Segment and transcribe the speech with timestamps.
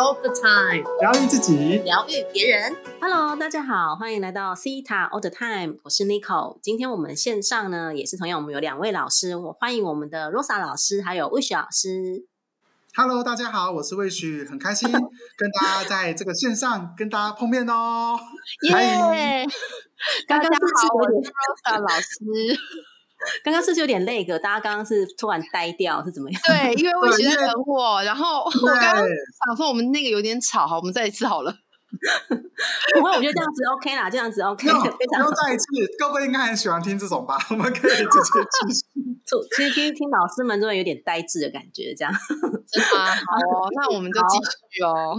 [0.00, 2.74] all the time，疗愈自己，疗愈别人。
[3.02, 6.56] Hello，大家好，欢迎来到 Cita All the Time，我是 Nico。
[6.62, 12.24] 今天我们线上呢，也是同样我们有两位老师，我欢迎我们的 Rosa 老师还有 Wish 老师。
[12.94, 14.90] Hello，大家好，我是魏旭，很开心
[15.36, 18.18] 跟大家在这个线上跟大家碰面哦。
[18.72, 19.46] 嗨耶！
[20.26, 22.16] 刚刚是不是好，我是 Rosa 老师。
[23.44, 24.38] 刚刚是不是有点累个？
[24.38, 26.40] 大家刚刚是突然呆掉是怎么样？
[26.46, 29.10] 对，因为我对因为在等我，然后我刚刚对
[29.46, 31.54] 想说我们那个有点吵，好，我们再一次好了。
[32.94, 35.64] 不会，我觉得这样子 OK 啦，这样子 OK，那非常不用再一次，
[35.98, 37.36] 各位应该很喜欢听这种吧？
[37.50, 38.80] 我们可以直接继续。
[39.26, 39.42] 错。
[39.56, 42.14] 其实听听老师们都会有点呆滞的感觉，这样。
[42.70, 43.06] 真的吗？
[43.06, 44.38] 好哦，那我们就继
[44.70, 45.18] 续哦。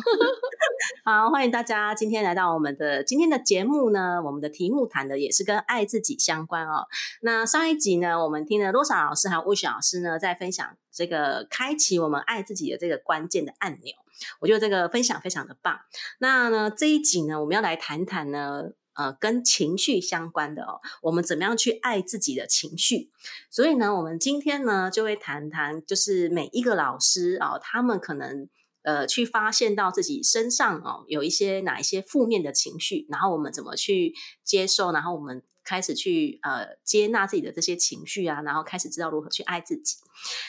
[1.03, 4.21] 好，欢迎大家今天来到我们的今天的节目呢。
[4.23, 6.85] 我们的题目谈的也是跟爱自己相关哦。
[7.21, 13.95] 那上一集呢，我们听了罗莎老师还有魏雪老师呢，在分享这个开启我们爱自己的这个关键的按钮。
[14.41, 15.79] 我觉得这个分享非常的棒。
[16.19, 23.09] 那呢，这一集呢，我们要来谈谈呢，呃，跟情绪相关的哦，我们怎么样去爱自己的情绪？
[23.49, 28.47] 所以呢，我们今天呢，就会谈谈，就是每一个老师啊、哦，他们可能。
[28.83, 39.97] 呃，去发现到自己身上哦有一些哪一些负面的情绪，然后我们怎么去接受，然后我们开始去呃接纳自己的这些情绪啊，然后开始知道如何去爱自己。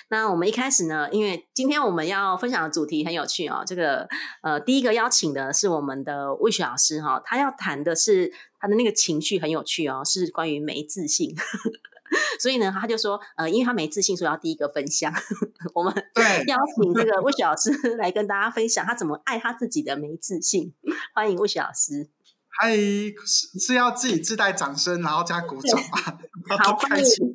[0.08, 4.08] 那我们一开始呢，因为今天我们要分享的主题很有趣哦，这个
[4.42, 11.34] 呃第一个邀请的是我们的魏雪老师哈、哦，他要谈的是他的那个情绪很有趣哦，是关于没自信。
[12.40, 15.12] 所以呢，他就说，呃，因为他没自信，所以要第一个分享。
[15.74, 20.74] 我们对邀请这个 魏雪老师来跟大家分享他怎么爱他自己的没自信。
[21.14, 22.10] 欢迎魏雪老师。
[22.60, 26.18] 嗨，是是要自己自带掌声，然后加鼓掌吗？
[26.62, 27.26] 好开心！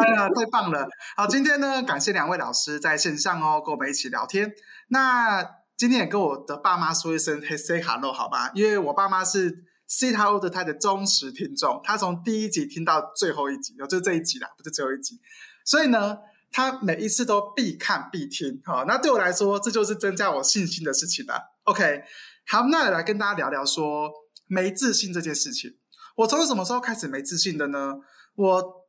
[0.00, 0.88] 哎呀，太棒了！
[1.16, 4.52] 好，今天呢，感谢两位老师在线上哦，跟我们一起聊天。
[4.88, 5.42] 那
[5.76, 8.50] 今天也跟我的爸妈说一声 “Hey say hello” 好吧？
[8.54, 15.20] 因为我爸妈是 “See Hello” 的他的忠实听众，他从第一集听到最后一集，哦，就这一集啦，不是最后一集。
[15.64, 16.18] 所以呢，
[16.52, 18.62] 他每一次都必看必听。
[18.64, 21.56] 好、那对我来说，这就是增加我信心的事情了。
[21.64, 22.04] OK，
[22.46, 24.10] 好，那来跟大家聊聊说
[24.46, 25.76] 没自信这件事情。
[26.16, 27.96] 我从什么时候开始没自信的呢？
[28.36, 28.86] 我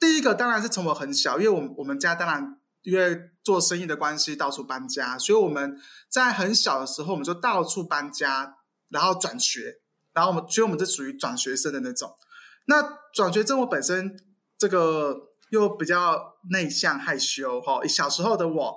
[0.00, 8.56] 第一个当然是从我很小，因为我我们家当然因为做生意的关系到处搬家，所以我们在很小的时候我们就到处搬家，
[8.88, 9.80] 然后转学，
[10.18, 12.12] 然后我们所以我们是属于转学生的那种。
[12.66, 12.82] 那
[13.14, 14.14] 转学生我本身
[14.58, 15.16] 这个
[15.50, 18.76] 又比较内向害羞哈，小时候的我，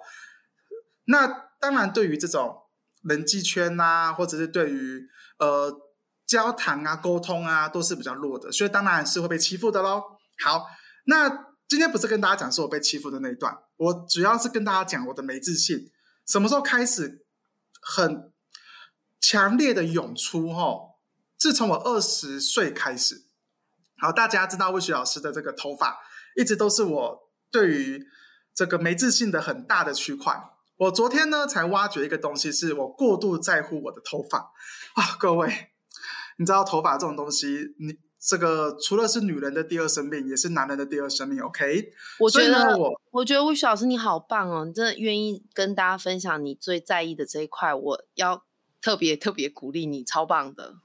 [1.05, 1.27] 那
[1.59, 2.55] 当然对于这种
[3.03, 5.01] 人际圈呐、或者是对于
[5.39, 5.75] 呃
[6.27, 10.03] 交谈啊、沟通啊，都是比较弱的，所以当然是会被欺负的喽。
[10.43, 10.67] 好，
[11.05, 11.27] 那
[11.67, 15.89] 今天不是跟大家讲说我被欺负的那一段，我主要是跟大家讲我的没自信
[16.25, 17.25] 什么时候开始
[17.81, 18.31] 很
[19.19, 20.77] 强烈的涌出哈，
[21.41, 23.23] 自从我二十岁开始。
[23.97, 25.97] 好，大家知道魏雪老师的这个头发，
[26.35, 28.05] 一直都是我对于
[28.53, 30.39] 这个没自信的很大的区块。
[30.77, 34.51] 我昨天呢才挖掘一个东西，是我过度在乎我的头发
[34.93, 35.71] 啊，各位，
[36.37, 41.41] 你知道头发这种东西，你这个除了是女人的第二生命，也是男人的第二生命。
[41.41, 48.45] OK，我觉得，我我觉得魏雪老师你好棒哦，你真的愿意跟大家分享你最在意的这一块，我要
[48.79, 50.75] 特别特别鼓励你，超棒的，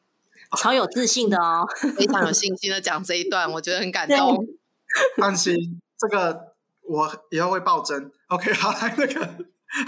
[0.57, 4.45] 超有自信的哦， 非常有信心的讲这一段，我觉得很感动。
[5.19, 5.57] 放心，
[5.99, 8.11] 这个我以后会暴增。
[8.29, 9.29] OK，好，来 那个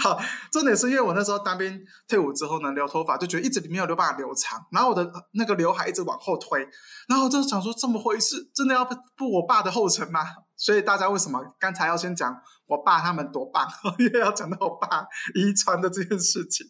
[0.01, 0.19] 好，
[0.51, 6.67] 重点是因为我那时候当兵退伍之后呢，留头发就觉得一直没有留办法留长，然后我的呃那个刘海一直往后推，
[7.07, 10.21] 然后我就想说这么回事，真的要步步我爸的后尘吗？
[10.57, 12.35] 所以大家为什么刚才要先讲
[12.67, 16.67] 我爸他们多棒，因为要讲到我爸遗传的这件事情。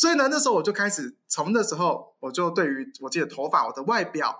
[0.00, 4.34] 所以呢，那时候我就开始从那时候我就对于我自己的头发、我的外表，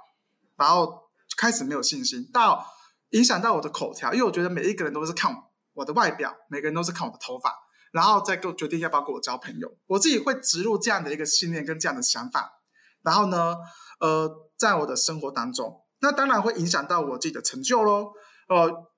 [0.56, 2.66] 然后开始没有信心，到
[3.10, 5.36] 影响到我的口条，因为我觉得每一个人都是看
[5.74, 7.54] 我的外表，每个人都是看我的头发，
[7.92, 9.70] 然后再跟决定要不要跟我交朋友。
[9.88, 12.62] 我自己会植入这样的一个信念跟这样的想法，
[13.02, 13.58] 然后呢，
[13.98, 18.14] 呃，在我的生活当中，那当然会影响到我自己的成就喽。
[18.48, 18.88] 呃，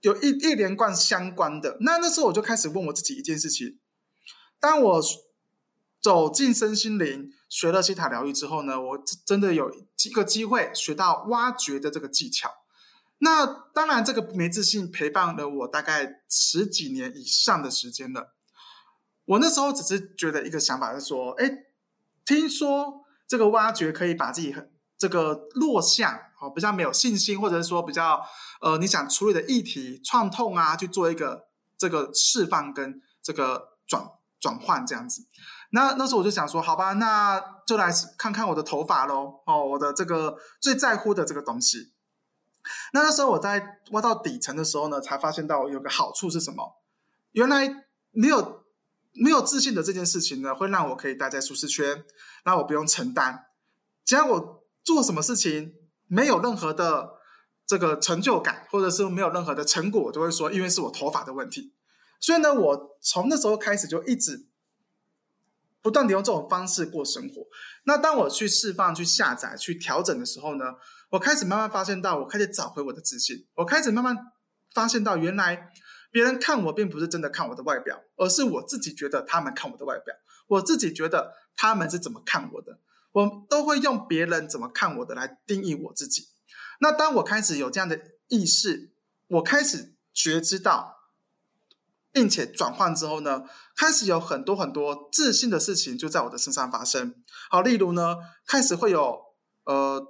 [0.00, 1.76] 有一一连贯相关的。
[1.82, 3.78] 那那时候我就开始问我自己一件事情：
[4.58, 5.00] 当我
[6.00, 12.50] 走进身心灵，学了西塔疗愈之后呢，我真的有一个机会学到挖掘的这个技巧。
[13.18, 18.34] 那当然，这个没自信陪伴了我大概十几年以上的时间了。
[19.26, 21.50] 我那时候只是觉得一个想法是说，哎，
[22.24, 28.24] 听说这个挖掘可以把自己很这个弱项哦，比较没有信心，或者是说比较
[28.62, 34.02] 呃你想处理的议题创痛啊，去做一个这个释放跟这个转
[34.40, 35.26] 转换这样子。
[35.70, 39.40] 那那时候我就想说，好吧，那就来看看我的头发喽。
[39.46, 41.92] 哦，我的这个最在乎的这个东西。
[42.92, 46.76] 那那时候我在挖到底层的时候呢，才发现到有个好处是什么？
[47.32, 48.64] 原来没有
[49.12, 52.04] 没有自信的这件事情呢，会让我可以待在舒适圈，
[52.44, 53.46] 那我不用承担。
[54.04, 55.74] 只要我做什么事情
[56.08, 57.12] 没有任何的
[57.64, 61.72] 这个成就感，或者是没有任何的成果，我都会说，因为是我头发的问题。
[62.18, 64.49] 所以呢，我从那时候开始就一直
[65.82, 67.46] 不断的用这种方式过生活。
[67.84, 70.64] 那当我去释放、去下载、去调整的时候呢，
[71.10, 73.46] 我开始慢慢发现到，我开始找回我的自信。
[73.54, 74.16] 我开始慢慢
[74.74, 75.70] 发现到，原来
[76.10, 80.14] 别人看我并不是真的看我的外表，而是我自己觉得他们看我的外表，
[80.48, 82.78] 我自己觉得他们是怎么看我的，
[83.12, 86.28] 我都会用别人怎么看我的来定义我自己。
[86.80, 88.92] 那当我开始有这样的意识，
[89.28, 90.99] 我开始觉知到。
[92.12, 93.42] 并且转换之后呢，
[93.76, 97.14] 开始有很多很多自信的事情就在我的身上发生。
[97.50, 98.16] 好，例如呢，
[98.46, 99.18] 开始会有
[99.64, 100.00] 呃，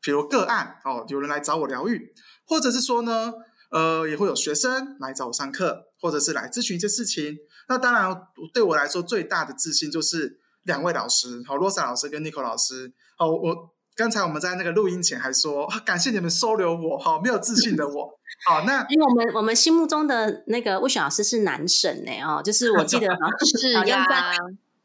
[0.00, 2.12] 比如个案哦，有人来找我疗愈，
[2.46, 3.32] 或者是说呢，
[3.70, 7.36] 呃，也会有学生来找我上课，或者是来咨询一些事情。
[7.68, 8.16] 那当然，
[8.54, 12.92] 对我来说最大的自信就是两位老师，好，罗莎老师跟 Nico 老师。
[13.16, 13.72] 好，我。
[13.94, 18.18] 刚才我们在那个录音前还说感谢你们收留我哈，没有自信的我。
[18.46, 24.06] 好，那因为我们我们心目中的那个魏雪老师是男神呢哦，就是我记得好像 是呀。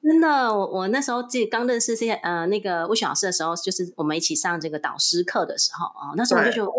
[0.08, 6.76] 真的，我我那时候记刚认识这些呃那个魏雪老师的时候，就是我们一起上这个导师课的时候啊，那时候我就觉得哇，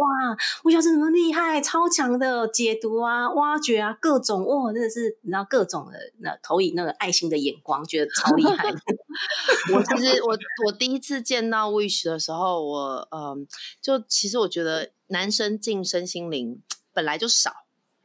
[0.65, 8.71] 魏老师怎么厉害，超强的解读啊、挖掘啊，各种哇，真的是你知道各种的那投影那个爱心的眼光，觉得超厉害。
[9.75, 13.47] 我其实我我第一次见到 Wish 的时候，我嗯，
[13.83, 16.63] 就其实我觉得男生进身心灵
[16.95, 17.53] 本来就少。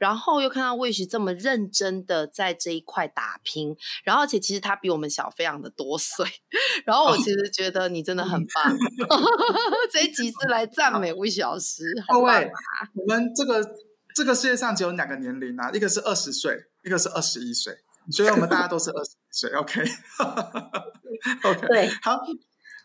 [0.03, 3.73] 然后又看到 Wish 这么认真的在这一块打拼，
[4.03, 6.27] 然后而且其实他比我们小非常的多岁，
[6.83, 8.77] 然后我其实觉得你真的很棒，
[9.89, 11.85] 这一集是来赞美 Wish 老师。
[12.11, 12.51] 各位，
[12.95, 13.65] 我们这个
[14.13, 17.73] 这个世界上只有两个年龄啊，一个是二十岁，一个是二十一岁，
[18.11, 19.49] 所以我们大家都是二十一岁。
[21.47, 22.19] OK，OK，对，好，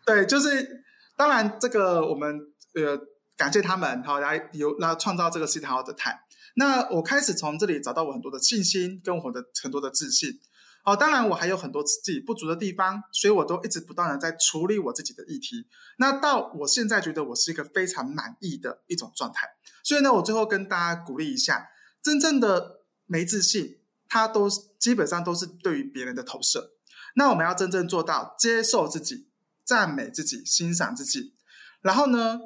[0.06, 0.84] 对，就是
[1.16, 2.38] 当然这个我们
[2.76, 2.96] 呃
[3.36, 6.16] 感谢他们，好来有来创造这个世界好的态。
[6.58, 10.40] 那我开始从这里找到我很多的信心，跟我的很多的自信。
[10.84, 15.68] 哦，当然我还有很多自己不足的地方，所以我都一直不断的在处理我自己的议题。
[15.98, 19.46] 那到我现在觉得我是一个非常满意的一种状态。
[19.84, 21.68] 所以呢，我最后跟大家鼓励一下：
[22.02, 23.78] 真正的没自信，
[24.08, 24.50] 它都
[24.80, 26.72] 基本上都是对于别人的投射。
[27.14, 29.28] 那我们要真正做到接受自己、
[29.64, 31.34] 赞美自己、欣赏自己，
[31.82, 32.40] 然后呢，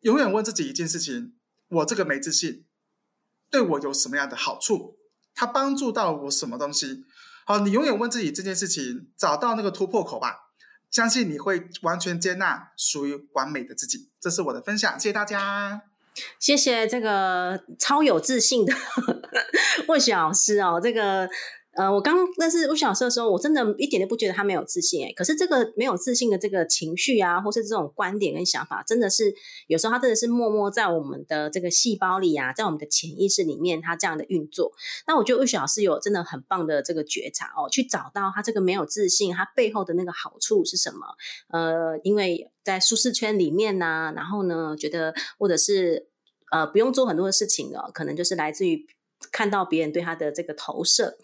[0.00, 1.34] 永远问自己一件事情：
[1.68, 2.64] 我这个没自信。
[3.54, 4.96] 对我有什么样的好处？
[5.32, 7.04] 它帮助到我什么东西？
[7.44, 10.50] 好，你永远问自己这件事情，找到那个突破口吧。
[10.90, 14.08] 相信你会完全接纳属于完美的自己。
[14.20, 15.82] 这是我的分享，谢谢大家。
[16.40, 18.74] 谢谢这个超有自信的
[19.86, 21.28] 魏雪老师哦，这个。
[21.76, 25.12] 呃，我刚认识吴小师的时候，我真的一点都不觉得他没有自信哎。
[25.12, 29.34] 可是这个没有自信的这个情绪啊，或是这种观点跟想法，真的是
[29.66, 34.72] 有时候他真的是默默在我们的这个细胞里啊，在我们的潜意识里面，他这样的运作。
[35.06, 41.00] 那我觉得魏雪老师有真的很棒的这个觉察哦，去找到他这个没有自信，他背后的那个好处是什么？
[41.48, 46.08] 呃，因为在舒适圈里面呢，然后呢，觉得或者是
[46.52, 48.86] 呃不用做很多的事情哦，可能就是来自于。
[49.32, 51.16] 看到别人对他的这个投射，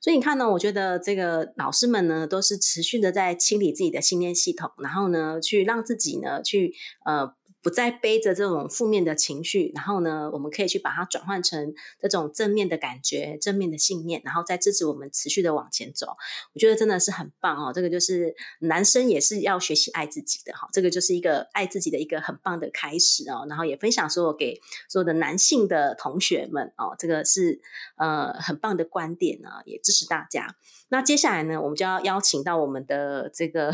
[0.00, 0.50] 所以你看呢？
[0.50, 6.74] 我觉得这个老师们呢，都是持续的在清理自己的信念系统，然后呢，去让自己呢，去
[7.04, 7.34] 呃。
[7.66, 16.16] 不再背着这种负面的情绪，然后呢，我们可以去把它转换成这种正面的感觉、正面的信念，然后再支持我们持续的往前走。
[16.54, 17.72] 我觉得真的是很棒哦！
[17.72, 23.44] 这个就是男生也是要学习爱自己的哈，这个就是一个爱自己的一个很棒的开始哦。
[23.48, 27.60] 然后也分享所有给所有的男性的同学们哦，这个是
[27.96, 30.54] 呃很棒的观点呢，也支持大家。
[30.90, 33.72] 那接下来呢，我们就要邀请到我们的这个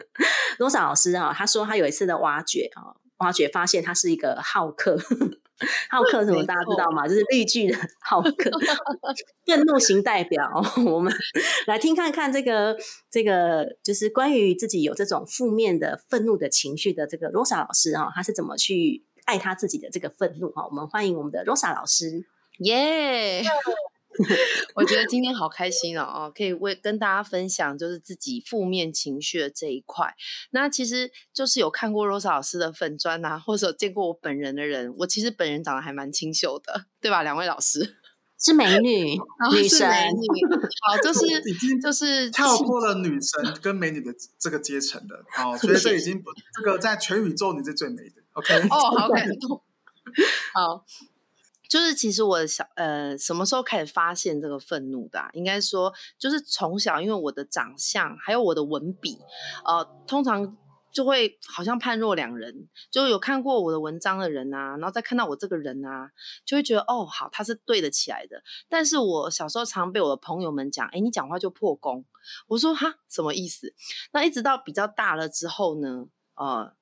[0.60, 3.00] 罗莎老师啊，他说他有一次的挖掘啊。
[3.20, 4.98] 挖掘发现他是一个好客，
[5.90, 7.06] 好客什么大家知道吗？
[7.06, 8.50] 就是绿巨人好客，
[9.46, 10.44] 愤怒型代表。
[10.86, 11.12] 我们
[11.66, 12.76] 来听看看这个
[13.10, 20.66] 这个，就是关于自己有这种负面的愤怒的情绪的这个罗莎老师啊，他是怎么去爱他自己的这个愤怒哈？
[20.66, 22.24] 我们欢迎我们的罗莎老师，
[22.60, 23.42] 耶！
[24.74, 26.02] 我觉得今天好开心哦！
[26.02, 30.14] 哦，可以为跟大家分享，就是自己负面情绪的这一块。
[30.50, 37.22] 那其实就是有看过 Rose 老师的粉砖呐，或者见过我本人的人，我其实本人长得还蛮清秀的，对吧？
[37.22, 37.96] 两位老师
[38.38, 39.16] 是美女
[39.54, 48.54] 女神，好，就是 已经就是跳过了女神跟美女的这个阶层了，哦，所以这已经不这个在全宇宙你是最美的，OK？
[48.68, 49.62] 哦，好感动，
[50.52, 50.84] 好。
[51.70, 55.30] 就是其实我小呃什么时候开始发现这个愤怒的？
[55.34, 59.16] 应该说就是从小，因为我的长相还有我的文笔，
[59.64, 60.56] 呃，通常
[60.90, 62.68] 就会好像判若两人。
[62.90, 66.10] 就有看过我的文章的人啊，然后再看到我这个人啊，
[66.44, 68.42] 就会觉得哦，好，他是对得起来的。
[68.68, 72.04] 但是我小时候常被我的朋友们讲，哎，你讲话就破功。
[72.48, 73.72] 我说哈，什么意思？
[74.12, 76.74] 那一直到比较大了之后呢，呃，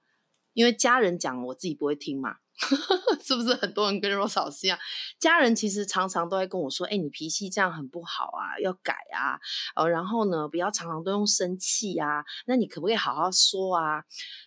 [0.55, 2.37] 因为家人讲，我自己不会听嘛。
[3.23, 4.79] 是不是很多人跟若老师一样？
[5.19, 9.39] 家人其实常常都在跟我说：“哎，你脾气这样很不好啊，要改啊。”
[9.77, 12.25] 呃，然后呢，不要常常都用生气啊。
[12.47, 14.03] 那你可不可以好好说啊？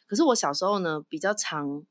[0.07, 1.83] 可是我小时候呢，比较常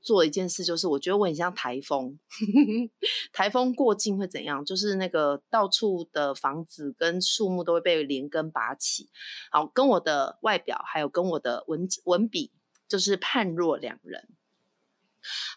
[0.00, 2.18] 做一件事，就是我觉得我很像台风，
[3.32, 4.64] 台风过境会怎样？
[4.64, 9.08] 就是那个到处的房子跟树木都会被连根拔起。
[9.52, 12.50] 好，跟我的外表还有跟我的文文笔，
[12.88, 14.28] 就是判若两人。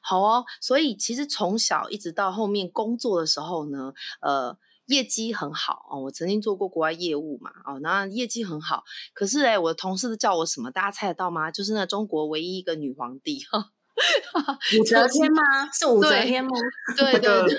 [0.01, 6.01] 好哦，所以其实从小一直到后面工作的时候呢，呃，业绩很好哦。
[6.01, 8.83] 我曾经做过国外业务嘛，哦，那业绩很好。
[9.13, 10.71] 可是哎，我的同事都叫我什么？
[10.71, 11.49] 大家猜得到吗？
[11.51, 13.39] 就是那中国唯一一个女皇帝，
[14.79, 15.41] 武则天吗？
[15.71, 16.49] 是武则天吗？
[16.97, 17.57] 对对对。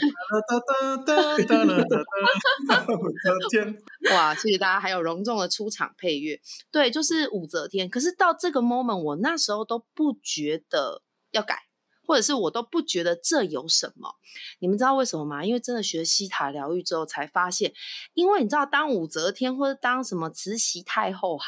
[2.97, 3.83] 武则天，
[4.13, 4.35] 哇！
[4.35, 6.41] 谢谢大家，还有隆重的出场配乐。
[6.73, 7.89] 对，就是武则天。
[7.89, 11.63] 可是到这个 moment，我那时候都不觉得要改。
[12.07, 14.17] 或者是我都不觉得这有什么，
[14.59, 15.45] 你们知道为什么吗？
[15.45, 17.73] 因为真的学西塔疗愈之后才发现，
[18.13, 21.45] 因为你知道当武则天或者当什么慈禧太后啊，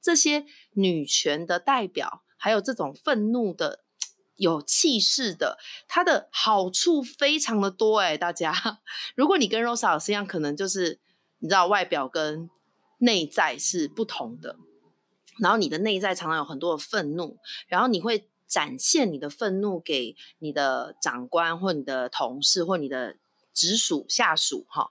[0.00, 3.80] 这些女权的代表，还有这种愤怒的、
[4.36, 5.58] 有气势的，
[5.88, 8.16] 它的好处非常的多哎。
[8.16, 8.54] 大家，
[9.16, 11.00] 如果你跟 Rosa 老师一样，可能就是
[11.40, 12.48] 你知道外表跟
[12.98, 14.56] 内在是不同的，
[15.40, 18.28] 然后你的内在常常有很多的愤怒，然后你会。
[18.46, 23.16] 展现你的愤怒给你的长官或你的同事或你的
[23.52, 24.90] 直属下属，哈，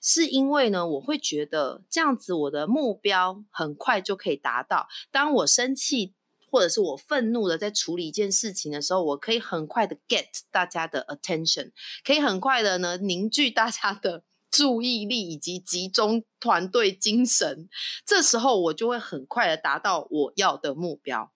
[0.00, 4.88] 是因为呢，我会觉得这样子我的目标很快就可以达到。
[5.10, 6.14] 当我生气
[6.50, 11.72] 或者是我愤怒的在处理一件事情的时候，我可以很快的 get 大家的 attention，
[12.04, 17.68] 可以很快的呢凝聚大家的注意力以及集中团队精神。
[18.06, 21.30] 这时候我就会很快的达到我要的目标。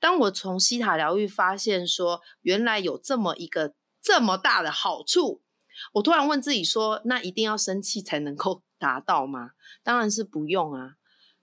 [0.00, 5.42] 当我从西塔疗愈发现说，原来有这么一个这么大的好处，
[5.94, 9.52] 我突然问自己说，那一定要生气才能够 达到吗？
[9.82, 10.94] 当然是不用啊。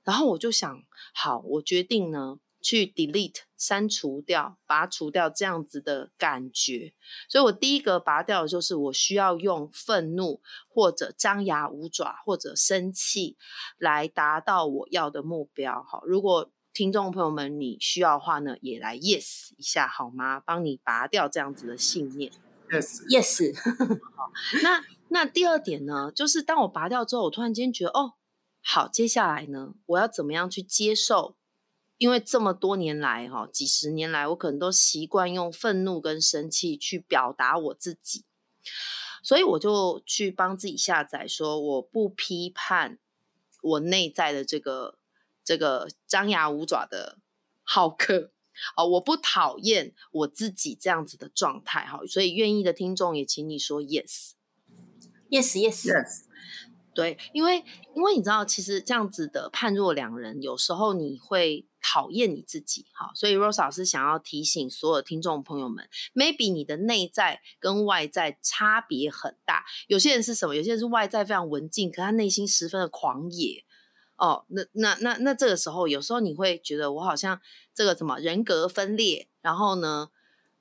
[0.04, 0.84] 然后我就想，
[1.14, 6.94] 好，我决定呢，去 delete 删除掉、拔除掉这样子的感觉。
[7.30, 13.38] 所以我第一个拔掉的就是我需要用愤怒或者张牙舞爪或者生气
[13.78, 15.84] 来达到我要的目标。
[15.84, 20.40] 好，如果听众朋友们，你需要的话呢，也来 yes 一下好吗？
[20.40, 22.32] 帮你拔掉这样子的信念。
[22.70, 23.54] yes yes。
[24.16, 24.32] 好，
[24.64, 28.14] 那那第二点呢，就是当我拔掉之后，我突然间觉得，哦，
[28.62, 31.36] 好，接下来呢，我要怎么样去接受？
[31.98, 38.24] 因为这么多年来，哈，几十年来，我可能都习惯用愤怒跟生气去表达我自己，
[39.22, 43.00] 所以我就去帮自己下载，说我不批判
[43.62, 44.99] 我内在的这个。
[45.50, 47.18] 这个张牙舞爪的
[47.64, 48.32] 好客
[48.78, 56.26] 哦，我不讨厌我自己这样子的状态哈，所以愿意的听众也请你说 yes，yes，yes，yes。
[56.94, 57.66] 对，因为
[57.96, 70.56] 因为你知道，其实这样子的判若两人，有时候你会讨厌你自己哈，所以 Rose 老师想要提醒所有听众朋友们，maybe 你的内在跟外在差别很大，有些人是什么？
[70.56, 73.66] 有些人是外在非常文静，可他内心十分的狂野。
[74.20, 77.40] 哦，那那那那这个时候，有时候你会觉得我好像
[77.74, 80.10] 这个什么人格分裂，然后呢，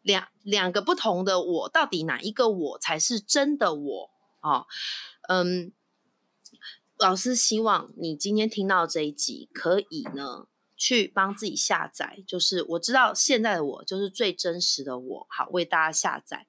[0.00, 4.10] 两两个不同的我，到底哪一个我才是真的我？
[4.40, 4.66] 哦，
[5.28, 5.72] 嗯，
[6.96, 10.46] 老师希望你今天听到这一集，可以呢
[10.76, 16.46] 去帮自己下载，就是我知道现在的我就是最真实的我，好为大家下载。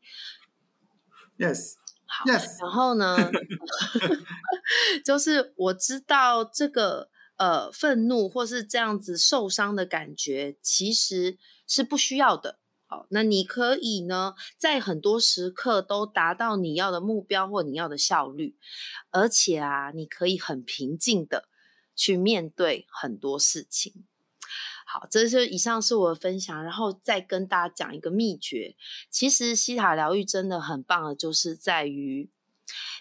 [1.39, 1.78] Yes。
[2.10, 3.16] 好，然后呢
[5.06, 11.38] 就是我知道这个呃愤怒或是这样子受伤的感觉其实
[11.68, 12.58] 是不需要的。
[12.88, 18.58] 好，那你可以呢在很多时刻都达到你要的目标或你要的效率，
[19.12, 21.48] 而且啊，你可以很平静的
[21.96, 24.06] 去面对很多事情。
[24.91, 28.75] 好，这是以上是我的分享，然后再跟大家讲一个秘诀。
[29.12, 32.31] 其实西塔疗愈真的很棒的，就是在于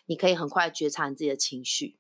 [0.05, 1.97] 你可以很快觉察你自己的情绪，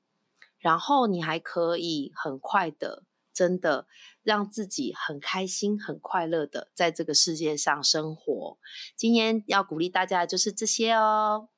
[0.58, 3.86] 然后你还可以很快的，真的
[4.22, 8.58] 让自己很开心、很快乐的在这个世界上生活。
[8.94, 11.48] 今天要鼓励大家的就是这些哦。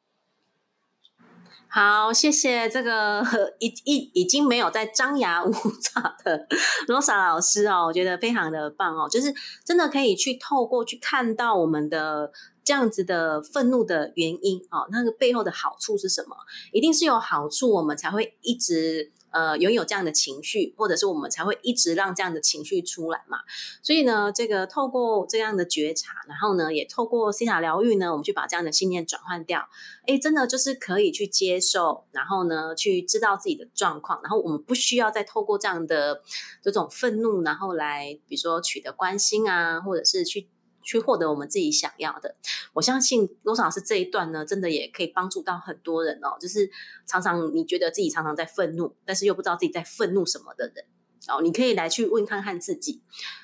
[1.73, 3.25] 好，谢谢这个
[3.61, 6.47] 已已已经没有在张牙舞爪的
[6.89, 9.33] 罗莎老师哦，我觉得非常的棒哦，就是
[9.65, 12.33] 真的可以去透过去看到我们的
[12.65, 16.37] 这样子的愤怒的原因哦，那个背后的好处是什么？
[16.73, 19.13] 一定是有好处，我们才会一直。
[19.31, 23.39] 呃，拥有这样的情绪，或者是我们才会一直让这样的情绪出来嘛。
[23.83, 29.69] 所以呢，这个透过这样的觉察，然后呢，也透过西塔疗愈呢，我们去把这样的信念转换掉。
[30.07, 36.23] 哎，真的就是可以去接受，然后呢，去知道自己的状况，然后我们不需要再透过这样的
[36.63, 40.49] 这种愤怒，然后来比如说取得关心啊，或者是去。
[40.83, 42.37] 去获得我们自己想要的，
[42.73, 46.37] 我相信罗老师这一段呢，真的也可以帮助到很多人哦。
[46.41, 46.71] 就是
[47.07, 50.85] 常常你觉得自己常常在愤怒，但是又不知道自己在愤怒什么的人
[51.29, 53.03] 哦，你可以来去问看看自己：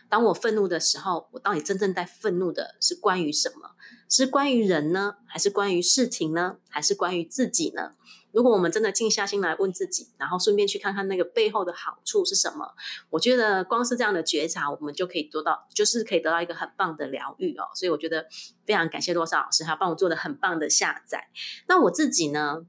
[0.09, 3.73] 当我愤怒的时候，我到底真正在愤怒的是关于什么？
[4.09, 7.93] 是关于人呢，还是关于事情呢，还是关于自己呢？
[8.33, 12.75] 如果我们真的静下心来问自己，然后顺便去看看那个背后的好处是什么，
[13.11, 17.65] 我觉得光是这样的觉察，我们就可以做到，就是可以得到一个很棒的疗愈哦。
[17.75, 18.27] 所以我觉得
[18.65, 21.29] 非常感谢多少老师，他帮我做的很棒的下载。
[21.69, 22.65] 那我自己呢，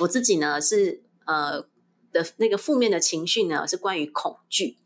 [0.00, 1.66] 我自己呢是呃。
[2.16, 4.78] 的那个负面的情绪呢，是关于恐惧。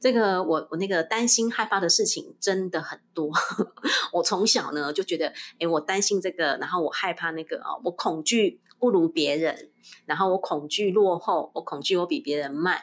[0.00, 3.30] 这个我我那个担心害怕的事情真的很多。
[4.14, 9.70] 我从小呢就觉得，哎，我担心这个，然后我害怕那个啊，我恐惧不如别人，
[10.06, 12.80] 然后我恐惧落后，我恐惧我比别人慢，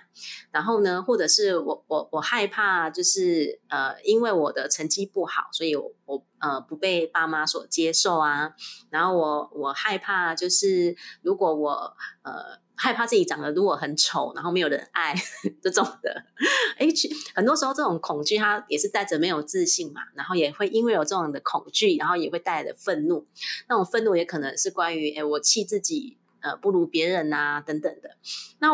[0.52, 8.54] 然后呢，或者是我我我害怕就是呃，因为我的成绩不好，所以我我呃不被爸妈所接受啊，
[8.92, 12.64] 然后我我害怕就是如果我呃。
[12.75, 15.15] 害怕自己长得如果很丑，然后没有人爱
[15.63, 16.24] 这种的，
[16.77, 16.88] 哎，
[17.33, 23.25] 很多时候这种恐惧它也是带着没有自信嘛，然后也会因为有这种的恐惧，然后也会带来的愤怒，
[23.70, 28.18] 那种愤怒也可能是关于哎我气自己呃不如别人啊等等的。
[28.59, 28.74] 那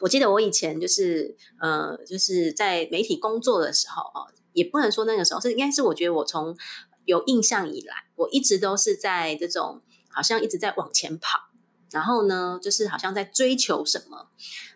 [0.00, 6.56] 我记得我以前就是呃就是在媒体工作的时候哦，也不能说那个时候是应该是我觉得我从
[7.04, 11.51] 有印象以来，我一直都是在这种好像一直在往前跑。
[11.92, 14.26] 然后呢，就是好像在追求什么，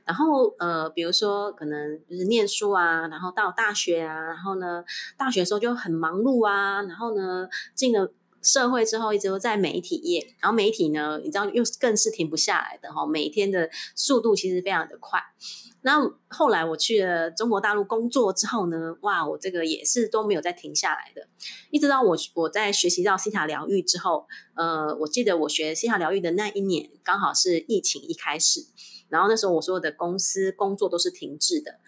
[0.04, 4.84] 然后呃，比如说可能就是念书啊，然后到大学啊，然后呢，
[5.16, 8.12] 大学的时候就很忙碌啊，然后呢，进了
[8.46, 15.20] 社会之后一直都在媒体业，然后媒体呢，你知道又更是停不下来的哈，每天的速度其实非常的快。
[15.82, 21.26] 那后来我去了中国大陆工作之后呢，哇，我这个也是都没有再停下来的，
[21.70, 28.66] 一直到我我在学习到西塔疗愈之后，呃，我记得我学西塔疗愈的那一年，刚好是疫情一开始，
[29.08, 31.78] 然后那时候我所有的公司工作都是停滞的，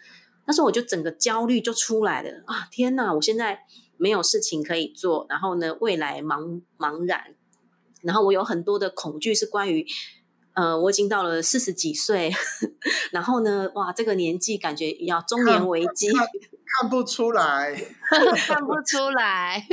[0.46, 3.60] 那时候我就整个焦虑就出来了啊，天哪，我现在
[3.98, 7.34] 没有事情可以做，然后呢，未来茫茫然，
[8.02, 9.86] 然后我有很多的恐惧是关于。
[10.58, 12.32] 呃，我已经到了四十几岁，
[13.12, 16.08] 然后呢，哇，这个年纪感觉要中年危机，
[16.80, 17.72] 看不出来，
[18.10, 19.64] 看不出来，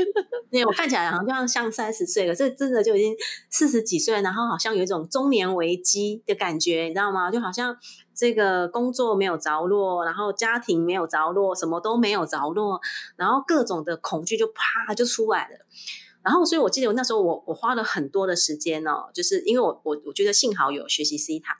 [0.52, 3.16] 因为我看起来好像像三十岁了，这真的就已经
[3.50, 7.32] 四十几岁，然后好像有一种中年危机的感觉，你知道吗？
[7.32, 7.76] 就好像
[8.14, 12.80] 这个工作没有着落，然后家庭没有着落，什么都没有着落，
[13.16, 15.66] 然后各种的恐惧就啪就出来了。
[16.26, 21.56] 然后，所以我记得我那时候，我我花了很多的时间哦，就是因为我我我觉得幸好有学习西塔，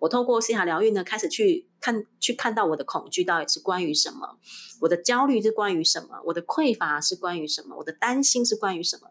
[0.00, 4.36] 我透过西塔疗愈呢，开始去看去看到我的恐惧到底是关于什么，
[4.80, 9.08] 我的焦虑是关于什么，我的匮乏是关于什么，我的担心是关于什么。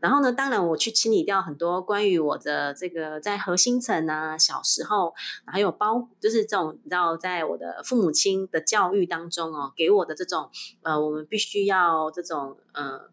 [0.00, 5.14] 然后呢，当然我去清理掉很多关于我的这个在核心层啊，小时候
[5.46, 10.50] 还有包就是这种你知道，在我的父母亲的教育当中哦，给我的这种
[10.82, 13.10] 呃，我们必须要这种呃。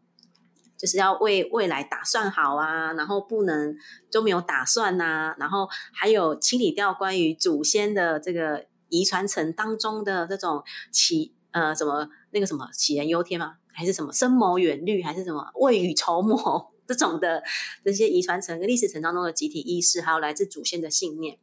[0.77, 3.75] 就是要为未来打算好啊，然后不能
[4.11, 13.55] 都没有打算呐，然后还有清理掉关于祖先的这个遗传层当中的这种起呃什么那个什么杞人忧天吗？
[13.73, 15.01] 还是什么深谋远虑？
[15.01, 17.41] 还是什么未雨绸缪这种的
[17.83, 21.39] 这些遗传层跟历史层当中的集体意识，还有来自祖先的信念，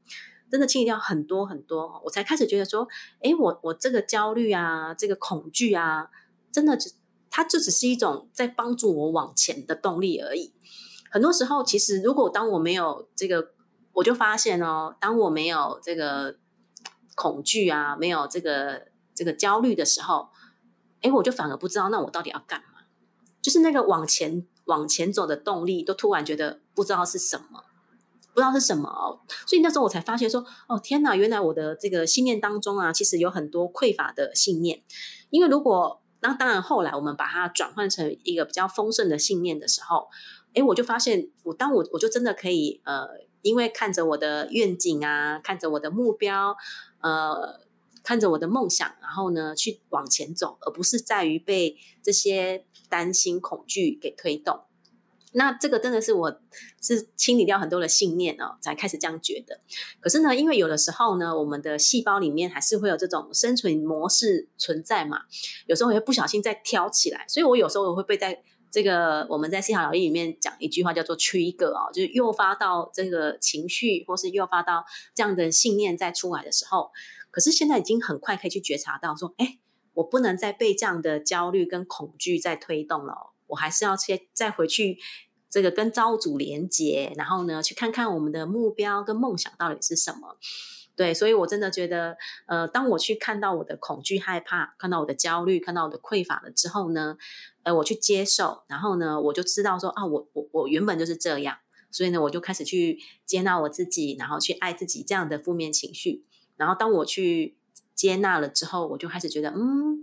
[0.50, 2.86] 真的清理掉很多很多，我才开始觉得说，
[3.20, 6.08] 哎，我我这个焦虑啊，这个恐惧啊，
[6.52, 6.92] 真的只。
[7.36, 10.54] 它就只是一种在帮助我往前的动力而已。
[11.10, 13.50] 很多时候，其实如果当我没有这个，
[13.94, 16.36] 我就发现哦，当我没有这个
[17.16, 20.28] 恐惧啊，没有这个这个焦虑的时候，
[21.02, 22.84] 哎，我就反而不知道那我到底要干嘛。
[23.42, 27.64] 就是那个往前往前走的动力，都突然觉得不知道是什么。
[28.32, 29.18] 不知道是什么哦。
[29.44, 34.84] 所以那时候我才发现说，哦天哪，原来我的这个信念当中啊，其实有很多匮乏的信念。
[35.30, 40.08] 因为如果那当然后来我们把它转换成一个比较丰盛的信念的时候，
[40.54, 43.06] 哎，我就发现我当我我就真的可以呃，
[43.42, 46.56] 因为看着我的愿景啊，看着我的目标，
[47.00, 47.62] 呃。
[48.06, 54.60] 看着我的梦想，然后呢，去往前走，而不是在于被这些担心、恐惧给推动。
[55.36, 56.40] 那这个真的是我
[56.80, 59.60] 是清理掉很多的信念哦，才开始这样觉得。
[60.00, 65.22] 可是呢，因为有的时候呢，我们的细胞里面还是会有这种生存模式存在嘛，
[65.66, 76.90] 有时候会不小心再挑起来，所以我有时候我会被在这个我们在思考疗愈里面讲一句话叫做 “trigger” 哦，就是诱发到这个情绪，或是诱发到这样的信念再出来的时候。
[77.30, 79.58] 可是现在已经很快可以去觉察到，说，哎，
[79.94, 84.98] 我不能再被这样的焦虑跟恐惧在推动了，我还是要先再回去
[85.54, 90.36] 这个跟朝主连接，然后呢，去看看我们的目标跟梦想到底是什么。
[90.96, 97.16] 对，所以我真的觉得，呃，当我去看到我的恐惧、害怕，看到我的焦虑，看到我的匮乏了之后呢，
[97.62, 101.58] 呃，我去接受，然后呢，我就知道说，啊，我我我原本就是这样，
[101.92, 106.24] 所以呢，我就开始去接纳我自己，然后去爱自己这样的负面情绪。
[106.56, 107.56] 然后当我去
[107.94, 110.02] 接纳了之后，我就开始觉得，嗯，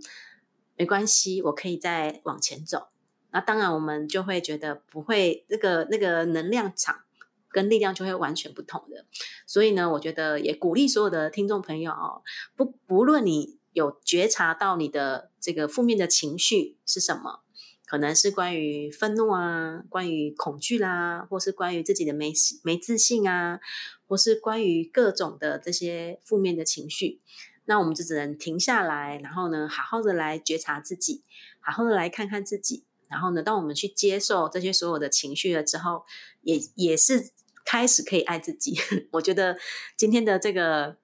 [0.78, 2.88] 没关系，我可以再往前走。
[3.32, 7.02] 那当然，我们就会觉得不会，那个那个能量场
[7.50, 9.06] 跟力量就会完全不同的。
[9.46, 12.22] 所以呢，我觉得也鼓励所有的听众朋友哦，
[12.56, 17.42] 不不论你有觉察到你的这个负面的情绪是什么。
[17.86, 22.32] 可能是关于愤怒啊，关于恐惧啦，或是关于自己的没
[22.64, 23.60] 没自信啊，
[24.08, 27.20] 或是关于各种的这些负面的情绪，
[27.66, 31.26] 那我们就只能停下来，然后呢，好好的来觉察自己，
[31.60, 36.06] 好好的来看看自己，然后呢，当我们去接受这些所有的情绪了之后，
[36.42, 37.32] 也也是
[37.66, 38.80] 开始可以爱自己。
[39.12, 39.58] 我觉得
[39.96, 40.98] 今天的这个。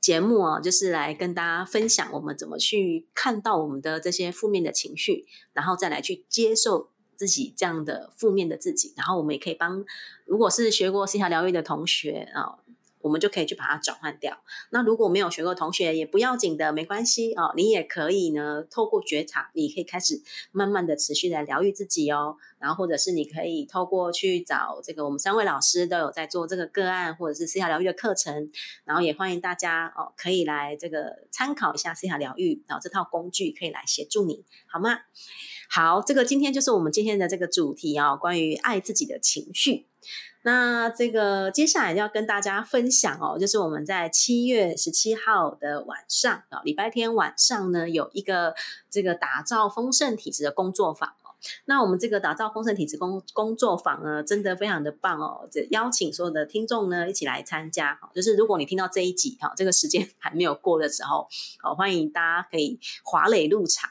[0.00, 9.84] 节目啊，就是来跟大家分享我们怎么去看到我们的这些负面的情绪，然后再来去接受自己这样的负面的自己，然后我们也可以帮，
[10.24, 12.60] 如果是学过西塔疗愈的同学啊。
[13.00, 14.38] 我们就可以去把它转换掉。
[14.70, 17.52] 那如果没有学过同学也不要紧的，没关系哦。
[17.56, 22.36] 你也可以呢，透过觉察，你可以开始慢慢的持续的疗愈自己哦。
[22.58, 28.50] 然后或者是你可以透过去找这个我们三位老师都有在做这个个案或者是私下疗愈的课程。
[28.84, 34.98] 然后也欢迎大家哦，可以来这个参考一下私下疗愈，然后这套工具可以来协助你，好吗？
[35.70, 39.86] 好，这个今天就是我们今天的这个主题哦，关于爱自己的情绪。
[40.42, 48.54] 那这个接下来要跟大家分享哦，就是我们在七月十七号的晚上啊，礼拜天晚上呢，有一个
[48.88, 51.12] 这个打造丰盛体质的工作坊。
[51.66, 57.96] 那我们这个打造丰盛体质工工作坊呢，真的非常的棒哦，这邀请所有的听众呢一起来参加。
[58.12, 61.28] 就是如果你听到这一集哈，这个时间 还没有过的时候，
[61.62, 63.90] 哦，欢迎大家可以华磊入场。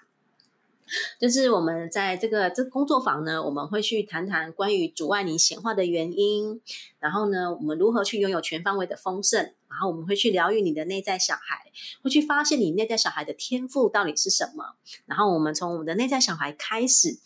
[1.19, 6.61] 就是我们在这个这工作坊呢，我们会去谈谈关于阻碍你显化的原因，
[6.99, 11.71] 然后呢，我们如何去拥有全方位的丰盛，然后我们会去疗愈你的内在小孩，
[12.01, 17.19] 会去发现你内在小孩的天赋到底是什么，然后我们从我们的内在小孩开始，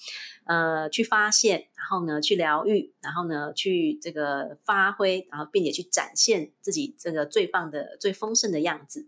[0.45, 9.07] 呃，去发现，然后呢，去疗愈，然后呢，去这个发挥，然后并且去展现自己这个最棒的、最丰盛的样子。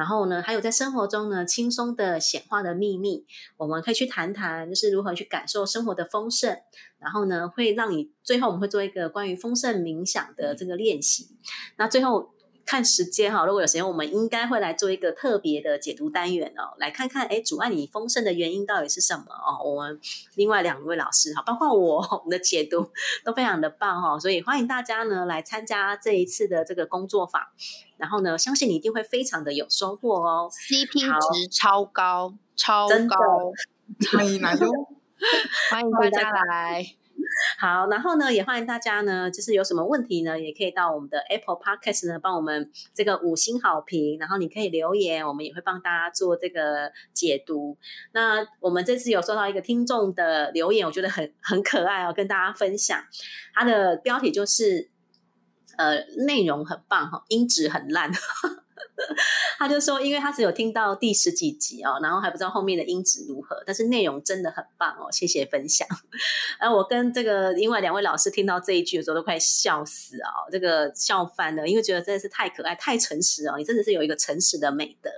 [0.00, 3.26] 然后呢，还有在生活中呢，轻松的显化的秘密，
[3.58, 6.56] 我们可以去谈谈，就是如何去感受生活的丰盛。
[6.98, 11.36] 然后呢，会让你最后我们会做一个关于丰盛冥想的这个练习。
[11.76, 12.30] 那最后。
[12.70, 19.58] 看时间哈，如果有时间，我们应该会来做一个特别的解读单元哦，来看看哎，阻碍你丰盛的原因到底是什么哦。
[19.64, 20.00] 我们
[20.36, 22.88] 另外两位老师哈，包括我，我们的解读
[23.24, 27.42] 都非常的棒哈，所以欢迎大家呢来参加这一次的这个工作坊，
[27.96, 33.52] 然后呢，相信你一定会非常的有收获哦，CP 值超高，超高，
[34.12, 34.70] 欢迎来哟，
[35.72, 36.86] 欢迎大家来。
[37.58, 47.76] 好，然后呢，也欢迎大家呢，就是有什么问题呢，也可以到我们的 Apple Podcast 呢，帮我们这个五星好评，然后你可以留言，我们也会帮大家做这个解读。
[48.12, 53.00] 那我们这次有收到一个听众的留言，我觉得很很可爱哦，跟大家分享。
[53.54, 54.90] 它的标题就是，
[55.76, 58.10] 呃，内容很棒哈，音质很烂。
[59.58, 65.86] 他就说，因为他只有听到第十几集哦，然后还不知道后面的音质如何，但是内容真的很棒哦，谢谢分享。
[66.58, 75.10] 而 我跟这个另外两位老师听到这一句的时候，都快笑死哦，这个笑翻了，因为觉得真的是太可爱、太诚实哦，你真的是有一个诚实的美德。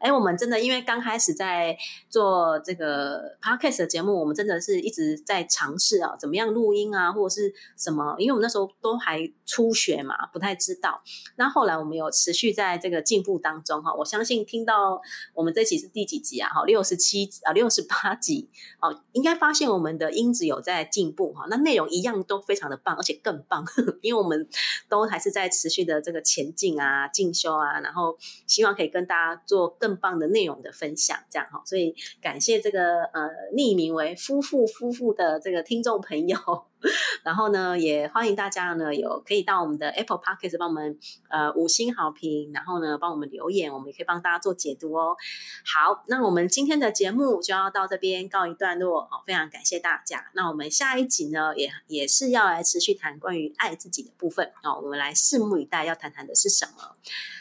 [0.00, 1.76] 哎，我们真的因为刚开始在
[2.08, 8.16] 做这个 podcast 的节目，我们真的是一直在尝试啊，怎么样录音啊，或者是什么？
[8.18, 11.02] 因为我们那时候都还初学嘛，不太知道。
[11.36, 13.92] 那后来我们有持续在这个进步当中哈。
[13.94, 15.00] 我相信听到
[15.34, 16.48] 我们这期是第几集啊？
[16.48, 18.48] 哈，六十七啊，六十八集
[18.80, 21.44] 哦，应该发现我们的音质有在进步哈。
[21.50, 23.62] 那内容一样都非常的棒，而且更棒，
[24.00, 24.48] 因为我们
[24.88, 31.60] 都还是在持续的这个前进啊、进修啊，然后希望可以跟大家做更更棒的内容的分享，这样哈。
[31.64, 36.38] 所以感谢这个呃匿名为夫妇夫妇的这个听众朋友，
[37.24, 40.96] 然后呢也欢迎大家呢有可以到我们的 Apple Podcast 帮我们
[41.28, 45.16] 呃五星好评，然后呢帮我们留言，我们也可以帮大家做解读哦。
[45.64, 50.30] 好，那我们今天的节目就要到这边告一段落哦，非常感谢大家。
[50.34, 56.96] 那我们下一集呢也也是要来持续谈关于爱自己的部分哦，我们来拭目以待，要谈谈的是什么？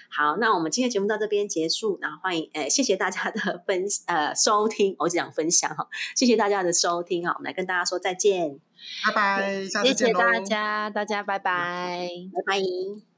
[0.10, 8.60] 好，那我们今天节目到这边结束，然后欢迎，呃，谢谢大家的分呃收听，我讲分享哈，谢谢大家的收听哈，我们来跟大家说再见，
[9.06, 10.20] 拜拜，下次谢谢见喽。
[10.20, 12.10] 大家，大家拜拜。
[12.34, 13.09] 拜拜。